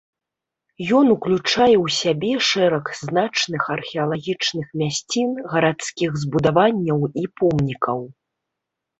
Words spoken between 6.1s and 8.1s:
збудаванняў і помнікаў.